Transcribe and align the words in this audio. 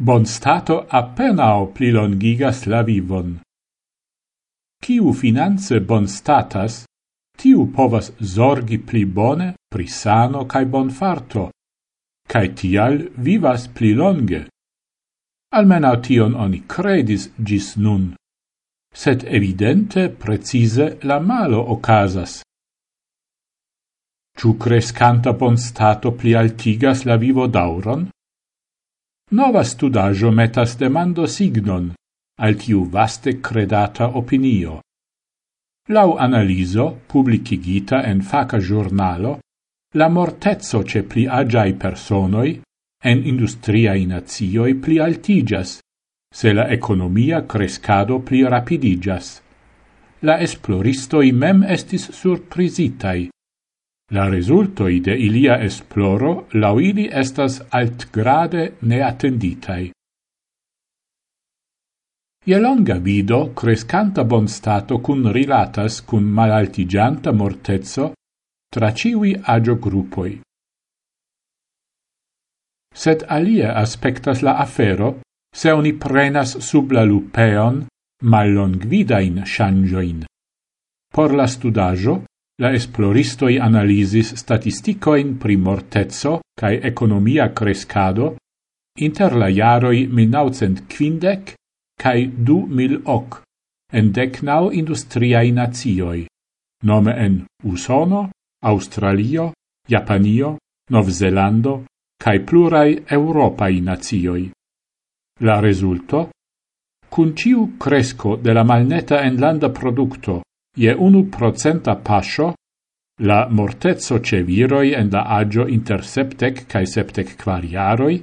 Bon 0.00 0.24
stato 0.24 0.86
appenao 0.88 1.72
plilongigas 1.74 2.66
la 2.70 2.84
vivon. 2.86 3.40
Kiu 4.78 5.12
finance 5.12 5.80
bonstatas, 5.80 6.84
tiu 7.36 7.64
povas 7.74 8.12
zorgi 8.22 8.78
pli 8.78 9.02
bone 9.04 9.48
pri 9.68 9.86
sano 9.90 10.44
cae 10.46 10.68
bonfarto, 10.70 11.48
cae 12.30 12.52
tial 12.54 13.08
vivas 13.16 13.66
pli 13.66 13.90
longe. 13.94 14.46
Almenau 15.58 15.98
tion 16.00 16.36
oni 16.44 16.60
credis 16.74 17.32
gis 17.42 17.74
nun, 17.76 18.14
sed 18.94 19.24
evidente 19.26 20.10
precise 20.10 20.86
la 21.02 21.18
malo 21.18 21.58
ocasas. 21.74 22.44
Ciu 24.38 24.54
crescanta 24.54 25.32
bonstato 25.32 26.14
pli 26.14 26.36
altigas 26.38 27.02
la 27.04 27.16
vivo 27.16 27.48
dauron? 27.48 28.06
Nova 29.30 29.62
studajo 29.64 30.30
metas 30.30 30.78
demando 30.80 31.26
signon 31.26 31.90
al 32.40 32.54
tiu 32.56 32.86
vaste 32.88 33.40
credata 33.44 34.16
opinio. 34.16 34.78
Lau 35.92 36.16
analiso, 36.16 37.00
publicigita 37.06 38.04
en 38.08 38.22
faca 38.22 38.58
giornalo, 38.58 39.38
la 39.96 40.08
mortezzo 40.08 40.82
ce 40.84 41.02
pli 41.02 41.26
agiai 41.26 41.74
personoi 41.74 42.60
en 43.04 43.26
industriai 43.26 44.06
nazioi 44.06 44.74
pli 44.74 44.98
altigas, 44.98 45.78
se 46.34 46.52
la 46.52 46.68
economia 46.68 47.44
crescado 47.44 48.20
pli 48.20 48.44
rapidigas. 48.48 49.42
La 50.22 50.38
esploristoi 50.40 51.32
mem 51.32 51.62
estis 51.68 52.08
surprisitai, 52.10 53.28
La 54.10 54.24
resultoi 54.28 55.00
de 55.04 55.12
ilia 55.12 55.58
esploro 55.60 56.46
lau 56.56 56.78
ili 56.80 57.10
estas 57.12 57.58
altgrade 57.70 58.62
neattenditai. 58.80 59.90
Ie 62.48 62.58
longa 62.58 62.96
vido, 62.96 63.52
crescanta 63.52 64.24
bonstato 64.24 64.96
cun 65.04 65.28
rilatas 65.36 66.00
cun 66.00 66.24
malaltigianta 66.24 67.32
mortezzo 67.32 68.12
tra 68.72 68.94
ciui 68.94 69.34
agio 69.42 69.76
gruppoi. 69.76 70.40
Sed 72.94 73.26
alie 73.28 73.68
aspectas 73.68 74.40
la 74.40 74.56
afero, 74.56 75.20
se 75.52 75.72
oni 75.72 75.92
prenas 75.92 76.56
sub 76.64 76.96
la 76.96 77.04
lupeon 77.04 77.84
mallongvidain 78.24 79.44
shangioin. 79.44 80.24
Por 81.12 81.34
la 81.34 81.46
studajo, 81.46 82.22
La 82.58 82.72
esploristoi 82.74 83.60
analisis 83.62 84.32
statisticoin 84.34 85.36
pri 85.38 85.56
mortezzo 85.56 86.40
cae 86.58 86.80
economia 86.82 87.52
crescado 87.52 88.32
inter 88.98 89.36
la 89.38 89.46
jaroi 89.46 90.08
1950 90.10 91.34
cae 92.02 92.24
2008 92.26 93.38
en 93.92 94.10
decnau 94.10 94.72
industriae 94.72 95.52
nazioi, 95.52 96.26
nome 96.82 97.14
en 97.26 97.44
Usono, 97.62 98.30
Australio, 98.64 99.52
Japanio, 99.86 100.56
Novzelando 100.90 101.84
cae 102.18 102.40
plurai 102.40 103.04
Europai 103.06 103.80
nazioi. 103.80 104.50
La 105.46 105.60
resulto? 105.60 106.30
Cun 107.08 107.36
ciu 107.36 107.76
cresco 107.78 108.34
de 108.36 108.52
la 108.52 108.64
malneta 108.64 109.22
enlanda 109.22 109.70
producto 109.70 110.42
je 110.78 110.94
unu 110.94 111.24
procenta 111.28 111.96
pascio 111.96 112.52
la 113.22 113.48
mortezzo 113.50 114.20
ce 114.20 114.42
viroi 114.42 114.92
en 114.94 115.08
la 115.10 115.22
agio 115.22 115.66
inter 115.66 116.04
septec 116.04 116.66
cae 116.66 116.86
septec 116.86 117.34
quariaroi 117.36 118.20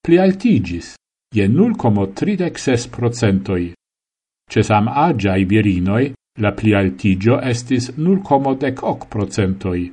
pli 0.00 0.18
altigis, 0.18 0.94
je 1.34 1.46
0,36 1.46 2.88
procentoi. 2.90 3.72
Ce 4.50 4.62
sam 4.62 4.88
agiai 4.88 5.44
virinoi 5.44 6.12
la 6.40 6.52
pli 6.52 6.72
altigio 6.72 7.38
estis 7.40 7.90
0,18 7.98 9.08
procentoi. 9.08 9.90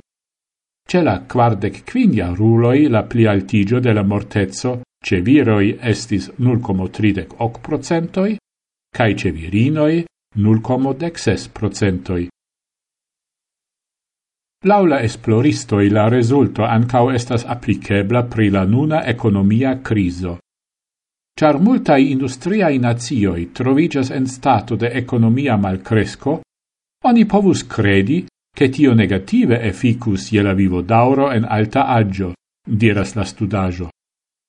Ce 0.88 1.02
la 1.02 1.20
quardec 1.20 1.84
quinia 1.84 2.32
ruloi 2.32 2.88
la 2.88 3.02
pli 3.02 3.26
altigio 3.26 3.80
de 3.80 3.92
la 3.92 4.02
mortezzo 4.02 4.80
ce 5.04 5.20
viroi 5.20 5.76
estis 5.78 6.32
0,38 6.40 7.60
procentoi, 7.60 8.38
cae 8.96 9.14
ce 9.14 9.30
virinoi 9.30 10.04
nulcomo 10.36 10.92
dexes 10.92 11.48
procentoi. 11.48 12.28
Laula 14.64 15.00
esploristoi 15.00 15.88
la 15.88 16.08
resulto 16.08 16.64
ancao 16.64 17.10
estas 17.10 17.44
applicebla 17.44 18.24
pri 18.24 18.50
la 18.50 18.64
nuna 18.64 19.04
economia 19.04 19.78
criso. 19.82 20.38
Char 21.38 21.60
multai 21.60 22.10
industriai 22.10 22.78
nazioi 22.78 23.52
trovigas 23.52 24.10
en 24.10 24.26
stato 24.26 24.76
de 24.76 24.90
economia 24.92 25.56
malcresco, 25.56 26.40
oni 27.04 27.24
povus 27.26 27.66
credi 27.66 28.26
che 28.50 28.68
tio 28.68 28.94
negative 28.94 29.60
efficus 29.62 30.32
je 30.32 30.42
la 30.42 30.52
vivo 30.52 30.82
dauro 30.82 31.30
en 31.30 31.44
alta 31.44 31.86
agio, 31.86 32.34
diras 32.66 33.14
la 33.14 33.24
studajo. 33.24 33.88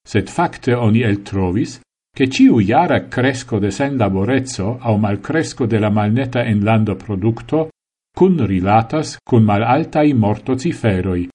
Sed 0.08 0.30
facte 0.30 0.74
oni 0.74 1.04
el 1.04 1.22
trovis 1.22 1.80
che 2.16 2.28
ciu 2.30 2.60
iara 2.60 3.08
cresco 3.08 3.60
de 3.60 3.72
sen 3.72 3.98
laborezzo 3.98 4.78
au 4.80 4.98
malcresco 4.98 5.66
de 5.66 5.80
la 5.80 5.90
malneta 5.90 6.44
enlando 6.44 6.96
producto 6.96 7.70
cun 8.18 8.46
rilatas 8.46 9.18
cun 9.24 9.44
malaltai 9.44 10.14
morto 10.14 10.56
ciferoi. 10.56 11.30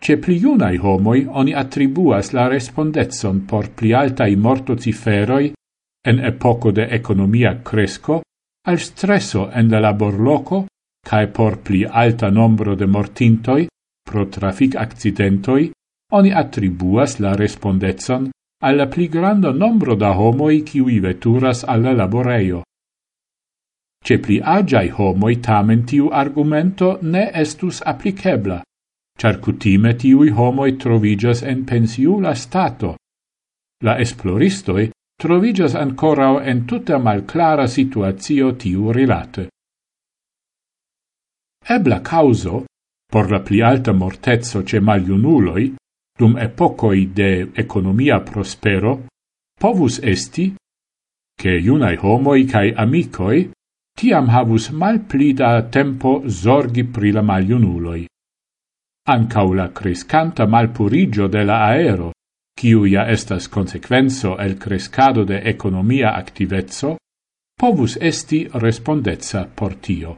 Ce 0.00 0.16
pli 0.16 0.36
iunai 0.38 0.76
homoi 0.76 1.26
oni 1.26 1.52
attribuas 1.54 2.32
la 2.32 2.46
respondetson 2.46 3.44
por 3.44 3.70
pli 3.70 3.92
altai 3.92 4.36
morto 4.36 4.76
ciferoi 4.76 5.52
en 6.06 6.18
epoco 6.24 6.70
de 6.70 6.84
economia 6.90 7.60
cresco 7.62 8.22
al 8.68 8.78
stresso 8.78 9.50
en 9.50 9.68
la 9.68 9.80
laborloco 9.80 10.66
cae 11.08 11.28
por 11.28 11.58
pli 11.58 11.84
alta 11.84 12.30
nombro 12.30 12.74
de 12.74 12.86
mortintoi 12.86 13.66
pro 14.08 14.26
trafic 14.28 14.74
accidentoi, 14.76 15.70
oni 16.12 16.32
attribuas 16.32 17.18
la 17.18 17.34
respondetson 17.36 18.30
alla 18.60 18.86
pli 18.88 19.08
granda 19.08 19.52
nombro 19.52 19.94
da 19.94 20.10
homoi 20.18 20.62
kiui 20.62 20.98
veturas 21.00 21.62
alla 21.64 21.92
laboreio. 21.92 22.62
Ce 24.04 24.18
pli 24.18 24.40
agiai 24.40 24.90
homoi 24.90 25.36
tamen 25.40 25.84
tiu 25.84 26.08
argumento 26.10 26.98
ne 27.02 27.30
estus 27.34 27.80
applicebla, 27.84 28.62
char 29.18 29.38
cutime 29.38 29.94
tiui 29.94 30.30
homoi 30.30 30.76
trovigas 30.76 31.42
en 31.42 31.64
pensiula 31.64 32.34
stato. 32.34 32.96
La 33.84 33.98
esploristoi 33.98 34.90
trovigas 35.22 35.74
ancorao 35.74 36.40
en 36.40 36.64
tuta 36.66 36.98
malclara 36.98 37.66
situatio 37.66 38.52
tiu 38.54 38.92
rilate. 38.92 39.48
Ebla 41.68 42.00
causo, 42.00 42.64
por 43.06 43.30
la 43.30 43.40
pli 43.40 43.60
alta 43.60 43.92
mortezzo 43.92 44.62
ce 44.64 44.80
maliunuloi, 44.80 45.74
dum 46.18 46.36
epocoi 46.38 47.06
de 47.14 47.48
economia 47.54 48.20
prospero, 48.20 49.06
povus 49.58 50.00
esti, 50.02 50.54
che 51.38 51.50
iunai 51.50 51.96
homoi 52.02 52.44
cae 52.44 52.72
amicoi 52.74 53.50
tiam 53.98 54.28
havus 54.28 54.70
mal 54.70 55.00
plida 55.06 55.62
tempo 55.70 56.22
zorgi 56.26 56.84
pri 56.84 57.12
la 57.12 57.22
maliunuloi. 57.22 58.06
Ancau 59.08 59.54
la 59.54 59.70
crescanta 59.72 60.46
malpurigio 60.46 61.28
de 61.28 61.44
la 61.44 61.58
aero, 61.70 62.12
ciu 62.58 62.84
ja 62.86 63.06
estas 63.06 63.48
consequenzo 63.48 64.36
el 64.38 64.58
crescado 64.58 65.24
de 65.24 65.38
economia 65.44 66.14
activezzo, 66.14 66.96
povus 67.58 67.96
esti 68.00 68.48
respondezza 68.52 69.46
por 69.54 69.74
tio. 69.74 70.16